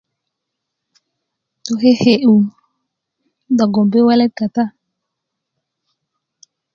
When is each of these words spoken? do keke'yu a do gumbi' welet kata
do 1.63 1.73
keke'yu 1.81 2.33
a 2.47 2.49
do 3.57 3.63
gumbi' 3.73 4.07
welet 4.07 4.33
kata 4.39 4.63